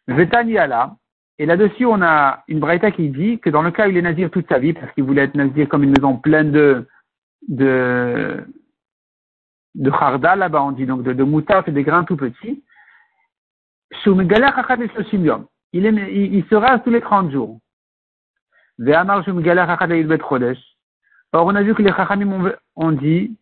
[0.08, 0.94] Vetaniala,
[1.38, 4.02] et là-dessus, on a une braïta qui dit que dans le cas où il est
[4.02, 6.88] nazir toute sa vie, parce qu'il voulait être nazir comme une maison pleine de,
[7.48, 8.42] de,
[9.74, 12.64] de harda, là-bas on dit, donc de, de moutaf et des grains tout petits,
[14.06, 17.60] il, est, il, il sera tous les 30 jours.
[21.32, 23.36] Or, on a vu que les chachamim ont, dit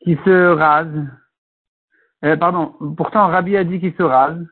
[0.00, 1.06] qu'il se rase.
[2.24, 4.44] Euh, pardon, pourtant Rabbi a dit qu'il se rase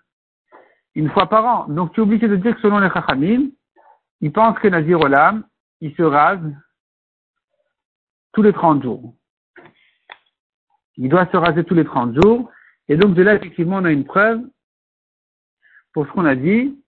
[0.95, 1.69] une fois par an.
[1.69, 3.51] Donc tu es obligé de dire que selon les Chachamim,
[4.21, 5.45] ils pensent que Nazir Olam,
[5.81, 6.41] il se rase
[8.33, 9.15] tous les 30 jours.
[10.97, 12.51] Il doit se raser tous les 30 jours.
[12.89, 14.43] Et donc de là, effectivement, on a une preuve
[15.93, 16.79] pour ce qu'on a dit,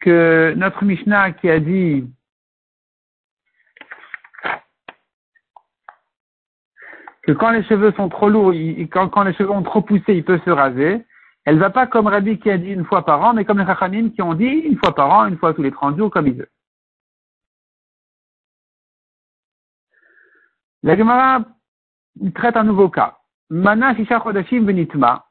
[0.00, 2.10] que notre Mishnah qui a dit
[7.22, 8.52] que quand les cheveux sont trop lourds,
[8.90, 11.04] quand, quand les cheveux ont trop poussé, il peut se raser.
[11.50, 13.66] Elle va pas comme Rabbi qui a dit une fois par an, mais comme les
[13.66, 16.28] Chachamim qui ont dit une fois par an, une fois tous les 30 jours, comme
[16.28, 16.48] il veut.
[20.84, 21.44] La Gemara
[22.36, 23.18] traite un nouveau cas.
[23.48, 25.26] Mana Benitma.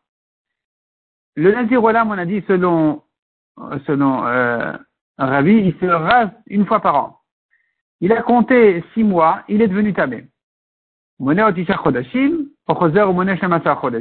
[1.37, 3.01] Le Nazir Olam, on a dit selon,
[3.87, 4.73] selon euh,
[5.17, 7.21] Rabbi, il se rase une fois par an.
[8.01, 10.27] Il a compté six mois, il est devenu tamé.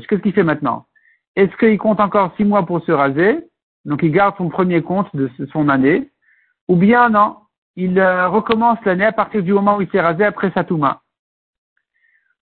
[0.08, 0.88] Qu'est-ce qu'il fait maintenant?
[1.36, 3.48] Est-ce qu'il compte encore six mois pour se raser?
[3.84, 6.10] Donc il garde son premier compte de son année.
[6.68, 7.36] Ou bien non,
[7.76, 11.02] il euh, recommence l'année à partir du moment où il s'est rasé après sa touma.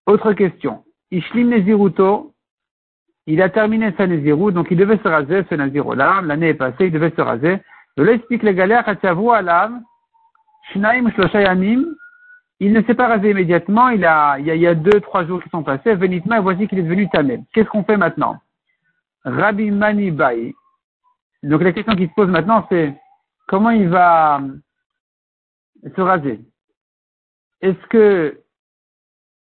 [0.06, 0.84] Autre question.
[1.10, 2.32] Ishlim Neziruto,
[3.26, 6.92] il a terminé sa Nezirut, donc il devait se raser, ce l'année est passée, il
[6.92, 7.58] devait se raser.
[7.96, 9.82] Je l'explique les galères, Alam,
[10.72, 11.84] Shnaim Shloshayamim,
[12.60, 15.48] il ne s'est pas rasé immédiatement, il, a, il, y a, deux, trois jours qui
[15.50, 17.40] sont passés, Venitma, et voici qu'il est devenu tamé.
[17.52, 18.36] Qu'est-ce qu'on fait maintenant?
[19.26, 20.54] Rabbi Mani Bai.
[21.42, 22.94] Donc la question qui se pose maintenant, c'est
[23.48, 24.40] comment il va
[25.94, 26.40] se raser?
[27.60, 28.40] Est-ce que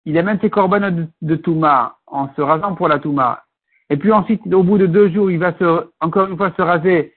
[0.04, 3.44] il amène ses corbanotes de, de Touma en se rasant pour la Touma,
[3.90, 6.62] et puis ensuite, au bout de deux jours, il va se, encore une fois se
[6.62, 7.12] raser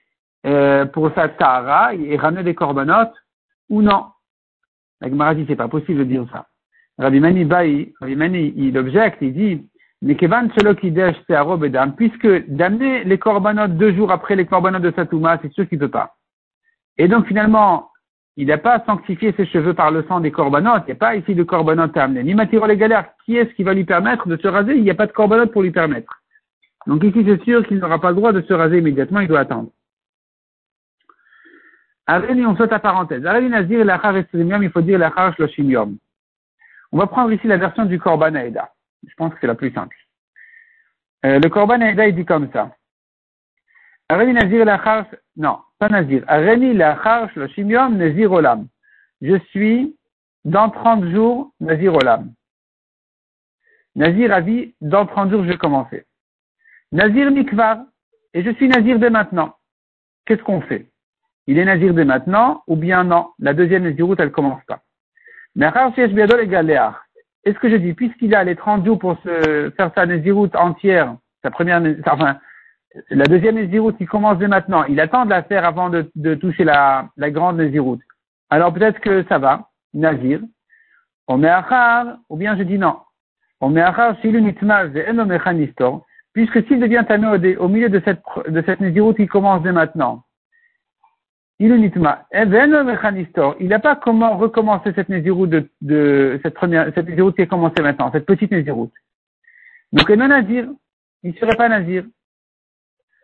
[0.46, 3.14] euh, pour sa Tara et ramener des corbanotes,
[3.70, 4.08] ou non?
[5.00, 6.48] La Gemara dit, c'est pas possible de dire ça.
[6.98, 9.70] Rabbi Mani Rabbi Mani, il objecte, il dit,
[10.04, 11.16] mais Kevan Kidesh
[11.96, 15.88] puisque d'amener les corbanotes deux jours après les corbanotes de Satouma, c'est sûr qu'il peut
[15.88, 16.16] pas.
[16.98, 17.90] Et donc finalement,
[18.36, 20.84] il n'a pas sanctifié ses cheveux par le sang des corbanotes.
[20.88, 22.24] Il n'y a pas ici de corbanotes à amener.
[22.24, 22.78] Ni Matiro les.
[23.26, 24.76] Qui est-ce qui va lui permettre de se raser?
[24.76, 26.22] Il n'y a pas de corbanotes pour lui permettre.
[26.86, 29.22] Donc ici, c'est sûr qu'il n'aura pas le droit de se raser immédiatement.
[29.22, 29.70] Il doit attendre.
[32.08, 33.22] Areni, on saute à parenthèse.
[33.22, 35.12] Nazir, il faut dire
[36.92, 38.36] On va prendre ici la version du Korban
[39.08, 39.96] Je pense que c'est la plus simple.
[41.26, 42.76] Euh, le Korban il dit comme ça.
[44.10, 46.24] Areni Nazir, l'achar, non, pas Nazir.
[46.28, 48.68] Areni l'achar shloshim yom, Nazir olam.
[49.22, 49.96] Je suis
[50.44, 52.34] dans 30 jours, Nazir olam.
[53.96, 56.06] Nazir a dit, dans 30 jours, je vais commencer.
[56.92, 57.86] Nazir mikvar,
[58.34, 59.56] et je suis Nazir dès maintenant.
[60.26, 60.90] Qu'est-ce qu'on fait?
[61.48, 64.82] Il est nazir dès maintenant, ou bien non, la deuxième naziroute, elle commence pas.
[65.56, 65.70] Mais
[67.44, 71.16] est-ce que je dis, puisqu'il a les 30 jours pour se faire sa naziroute entière,
[71.44, 72.38] sa première, enfin,
[73.10, 76.36] la deuxième naziroute qui commence dès maintenant, il attend de la faire avant de, de
[76.36, 78.02] toucher la, la grande naziroute.
[78.50, 80.40] Alors peut-être que ça va, nazir.
[81.28, 81.52] On met
[82.30, 82.98] ou bien je dis non.
[83.62, 83.84] On met
[86.34, 90.24] puisque s'il devient tamé au, milieu de cette, de cette qui commence dès maintenant,
[91.60, 91.70] il
[93.68, 97.82] n'a pas comment recommencer cette Nézirut de, de, cette première, cette Nézirut qui est commencée
[97.82, 98.90] maintenant, cette petite Nézirut.
[99.92, 100.68] Donc, il non Nazir,
[101.22, 102.04] il ne serait pas Nazir.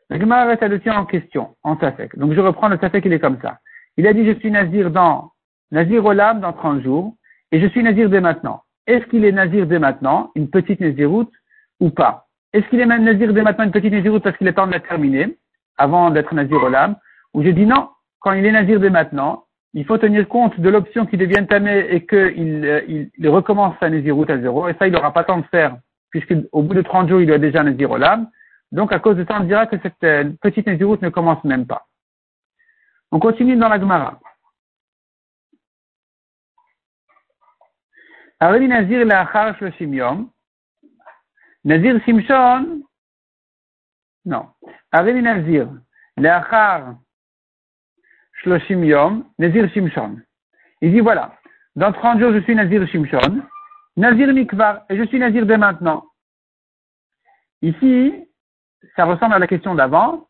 [0.10, 2.18] La Gemara reste le tient en question, en Safek.
[2.18, 3.60] Donc, je reprends le Safek, il est comme ça.
[3.98, 5.32] Il a dit, je suis Nazir dans,
[5.72, 7.16] Nazir Olam dans 30 jours,
[7.52, 8.64] et je suis Nazir dès maintenant.
[8.88, 11.28] Est-ce qu'il est Nazir dès maintenant, une petite Nézirut,
[11.80, 12.28] ou pas?
[12.54, 14.72] Est-ce qu'il est même Nazir dès maintenant, une petite Nézirut, parce qu'il est temps de
[14.72, 15.38] la terminer,
[15.78, 16.96] avant d'être Nazir Olam?
[17.34, 20.70] Ou je dis non, quand il est nazir dès maintenant, il faut tenir compte de
[20.70, 24.68] l'option qui devient tamé et qu'il euh, il, recommence sa naziroute à zéro.
[24.68, 25.78] Et ça, il n'aura pas temps de faire,
[26.10, 28.30] puisqu'au bout de 30 jours, il a déjà nazir olam.
[28.72, 31.66] Donc, à cause de ça, on dira que cette euh, petite naziroute ne commence même
[31.66, 31.88] pas.
[33.12, 34.20] On continue dans la Gemara.
[38.42, 39.28] Nazir la
[39.80, 40.30] Yom.
[41.64, 42.82] Nazir Simshon.
[44.26, 44.48] Non.
[44.92, 45.68] Areli Nazir.
[46.18, 46.96] Leachar
[48.44, 50.18] Shloshim Yom, Shimshon.
[50.82, 51.34] Il dit voilà,
[51.76, 53.42] dans 30 jours je suis Nazir Shimshon,
[53.98, 56.06] Nazir Mikvar, et je suis Nazir dès maintenant.
[57.62, 58.14] Ici,
[58.96, 60.28] ça ressemble à la question d'avant,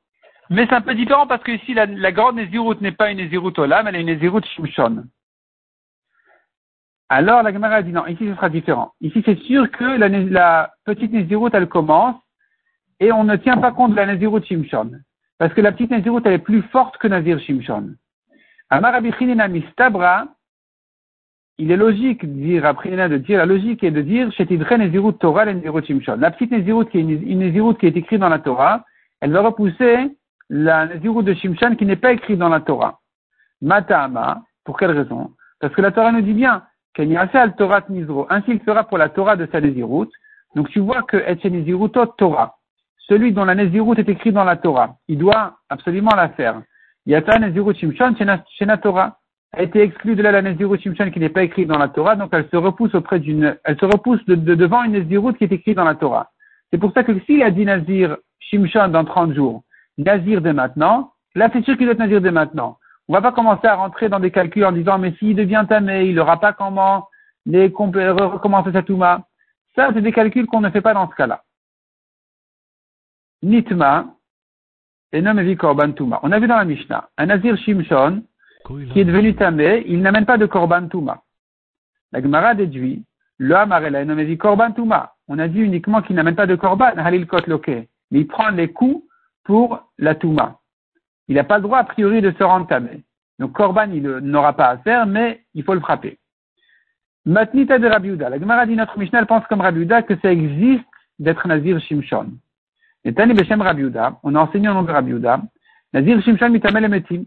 [0.49, 3.53] mais c'est un peu différent parce que ici la, grande Nazirut n'est pas une Nazirut
[3.57, 5.03] Olam, elle est une Nazirut Shimshon.
[7.09, 8.93] Alors la Gemara dit non, ici ce sera différent.
[9.01, 12.15] Ici c'est sûr que la, petite Nazirut elle commence
[12.99, 14.91] et on ne tient pas compte de la Nazirut Shimshon.
[15.39, 17.95] Parce que la petite Nazirut, elle est plus forte que Nazir Shimshon.
[18.69, 20.27] Amar Mistabra,
[21.57, 25.13] il est logique de dire, après de dire, la logique est de dire, Shetidre Nazirut
[25.13, 26.17] Torah Nazirut Shimshon.
[26.17, 28.83] La petite Nazirut qui est une, une qui est écrite dans la Torah,
[29.21, 30.17] elle va repousser
[30.49, 32.99] la Nazirut de Shimshon qui n'est pas écrite dans la Torah.
[33.61, 35.31] Matama, pour quelle raison?
[35.61, 36.63] Parce que la Torah nous dit bien,
[36.97, 38.27] al Torah Nizro.
[38.29, 40.09] Ainsi il fera pour la Torah de sa Nazirut.
[40.53, 42.58] Donc tu vois que Etche Nazirut Torah
[43.09, 46.61] celui dont la Nézirut est écrite dans la Torah, il doit absolument la faire.
[47.05, 48.15] Yata Nézirut Shimshon
[48.61, 49.17] la Torah
[49.51, 52.15] a été exclue de là la Nézirut Shimshon qui n'est pas écrite dans la Torah,
[52.15, 55.51] donc elle se repousse auprès d'une, elle se repousse de, devant une Nézirut qui est
[55.51, 56.29] écrite dans la Torah.
[56.71, 59.63] C'est pour ça que s'il a dit Nazir Shimshon dans 30 jours,
[59.97, 62.77] Nazir dès maintenant, là c'est sûr qu'il doit être Nazir dès maintenant.
[63.07, 66.05] On va pas commencer à rentrer dans des calculs en disant mais s'il devient tamé,
[66.05, 67.07] il n'aura pas comment
[67.47, 69.23] les recommencer sa Touma.
[69.75, 71.41] Ça, c'est des calculs qu'on ne fait pas dans ce cas-là.
[73.41, 74.15] Nitma,
[75.11, 76.19] et Korban Tuma.
[76.23, 78.23] On a vu dans la Mishnah, un Nazir Shimshon,
[78.67, 81.23] qui est devenu tamé, il n'amène pas de korban touma.
[82.11, 83.03] La Gemara déduit,
[83.37, 85.15] le amarela nommé korban touma.
[85.27, 87.47] On a dit uniquement qu'il n'amène pas de korban, halil kot
[88.11, 89.03] mais il prend les coups
[89.43, 90.59] pour la touma.
[91.27, 93.03] Il n'a pas le droit a priori de se rendre tamé.
[93.37, 96.17] Donc korban, il n'aura pas à faire, mais il faut le frapper.
[97.25, 98.29] Matnita de Rabiuda.
[98.29, 100.85] La Gemara dit notre Mishnah, pense comme Rabiuda que ça existe
[101.19, 102.31] d'être Nazir Shimshon.
[103.05, 105.41] Et Tani Beshem Rabiuda, on a enseigné au nom de Rabiuda,
[105.93, 107.23] Nazir Shimshon mitamel emetim.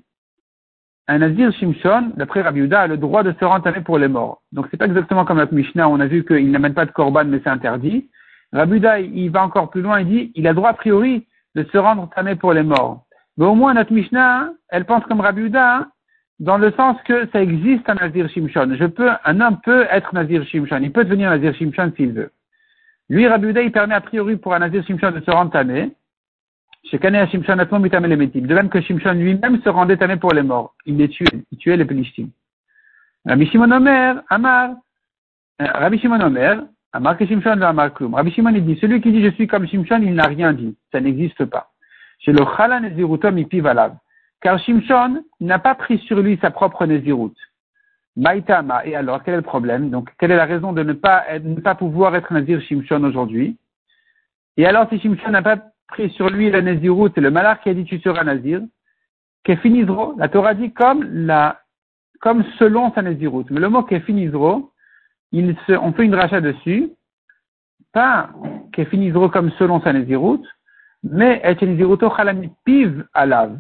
[1.09, 4.43] Un Nazir Shimshon, d'après Rabiuda, a le droit de se rentamer pour les morts.
[4.53, 7.25] Donc c'est pas exactement comme notre Mishnah, on a vu qu'il n'amène pas de korban,
[7.25, 8.09] mais c'est interdit.
[8.53, 11.79] Rabiuda, il va encore plus loin, il dit, il a droit a priori de se
[11.79, 13.05] rendre tamé pour les morts.
[13.37, 15.89] Mais au moins notre Mishnah, elle pense comme Rabiuda,
[16.39, 18.75] dans le sens que ça existe un Nazir Shimshon.
[18.79, 20.81] Je peux, un homme peut être Nazir Shimshon.
[20.83, 22.31] Il peut devenir Nazir Shimshon s'il veut.
[23.09, 25.93] Lui, Rabbi il permet a priori pour un Nazir Shimshon de se rendre tamé.
[26.85, 30.75] Chez Kanea Shimshon, de même que Shimshon lui-même se rendait tamé pour les morts.
[30.87, 32.29] Il les tuait, il tuait les Pelishtim.
[33.25, 34.71] Rabbi Shimon Omer, Amar,
[35.61, 38.15] euh, Rabbi Shimon Omer, Amar que Shimshon le Amar Klum.
[38.15, 40.77] Rabbi Shimon il dit, celui qui dit je suis comme Shimshon, il n'a rien dit.
[40.91, 41.71] Ça n'existe pas.
[42.19, 43.67] Chez le Chala Nezirutom Ipiv
[44.43, 47.33] car Shimshon n'a pas pris sur lui sa propre Nézirut.
[48.17, 49.91] Maïtama, et alors, quel est le problème?
[49.91, 53.57] Donc, quelle est la raison de ne pas, ne pas pouvoir être Nazir Shimshon aujourd'hui?
[54.57, 55.57] Et alors, si Shimshon n'a pas
[55.89, 58.61] pris sur lui la Nézirut, c'est le malheur qui a dit tu seras Nazir,
[59.45, 61.61] Kefinizro, la Torah dit comme la,
[62.21, 63.47] comme selon sa Nézirut.
[63.51, 64.71] Mais le mot Kefinizro,
[65.33, 66.91] il se, on fait une rachat dessus,
[67.93, 68.31] pas
[68.73, 70.43] Kefinizro comme selon sa Nézirut,
[71.03, 72.13] mais Etcheniziruto
[72.65, 73.59] Piv Alav,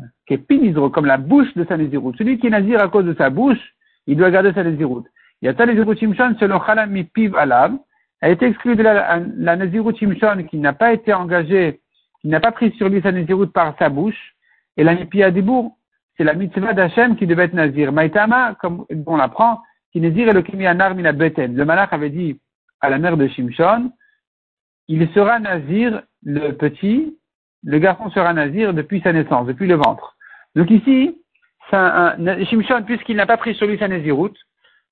[0.49, 2.15] Pinizro, comme la bouche de sa Nézirut.
[2.17, 3.75] Celui qui est Nazir à cause de sa bouche,
[4.07, 5.05] il doit garder sa Nézirut.
[5.41, 7.77] Il y a Nézirut Shimshon selon Chalami Piv Alav,
[8.21, 9.57] a été exclu de la, la
[9.95, 11.81] Shimshon qui n'a pas été engagé,
[12.21, 14.35] qui n'a pas pris sur lui sa Nézirut par sa bouche,
[14.77, 15.77] et la Nipi Adibour,
[16.17, 17.93] c'est la mitzvah d'Hachem qui devait être Nazir.
[17.93, 19.61] Maïtama, comme on l'apprend,
[19.93, 21.55] qui Nazir est le Kimianar Mina Beten.
[21.55, 22.41] Le Malach avait dit
[22.81, 23.93] à la mère de Shimshon,
[24.89, 27.17] il sera Nazir, le petit,
[27.65, 30.17] le garçon sera nazir depuis sa naissance, depuis le ventre.
[30.55, 31.22] Donc ici,
[31.71, 34.37] un, Shimshon, puisqu'il n'a pas pris sur lui sa naziroute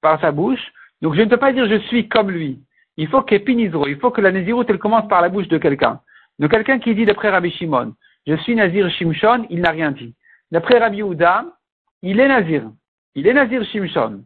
[0.00, 2.60] par sa bouche, donc je ne peux pas dire je suis comme lui.
[2.96, 6.00] Il faut qu'épinizro, il faut que la naziroute elle commence par la bouche de quelqu'un.
[6.38, 7.94] De quelqu'un qui dit d'après Rabbi Shimon,
[8.26, 10.14] je suis nazir Shimshon, il n'a rien dit.
[10.50, 11.44] D'après Rabbi Ouda,
[12.02, 12.70] il est nazir.
[13.14, 14.24] Il est nazir Shimshon.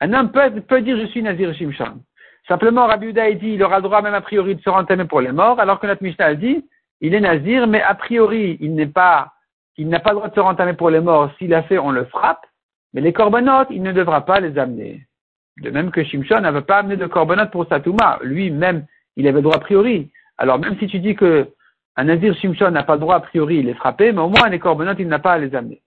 [0.00, 2.00] Un homme peut, peut dire je suis nazir Shimshon.
[2.48, 5.20] Simplement, Rabbi Ouda dit, il aura le droit même a priori de se rentamer pour
[5.20, 6.64] les morts, alors que notre Mishnah a dit,
[7.00, 9.32] il est nazir, mais a priori, il n'est pas,
[9.78, 11.30] il n'a pas le droit de se rentamer pour les morts.
[11.38, 12.46] S'il a fait, on le frappe.
[12.92, 15.06] Mais les corbanotes, il ne devra pas les amener.
[15.62, 18.18] De même que Shimshon n'avait pas amené de corbanotes pour Satouma.
[18.22, 18.86] Lui-même,
[19.16, 20.10] il avait le droit a priori.
[20.38, 21.48] Alors même si tu dis que
[21.96, 24.48] un nazir Shimshon n'a pas le droit a priori, il est frappé, mais au moins
[24.48, 25.82] les corbanotes, il n'a pas à les amener.